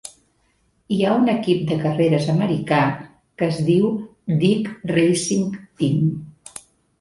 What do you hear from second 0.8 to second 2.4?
Hi ha un equip de carreres